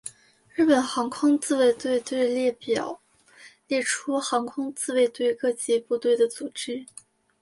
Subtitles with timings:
[0.55, 2.99] 日本航空自卫队队列表
[3.67, 6.83] 列出航空自卫队各级部队的组织。